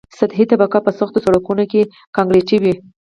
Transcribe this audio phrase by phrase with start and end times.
[0.19, 1.81] سطحي طبقه په سختو سرکونو کې
[2.15, 2.73] کانکریټي وي